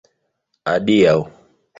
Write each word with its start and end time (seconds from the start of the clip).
Adiaŭ. 0.71 1.15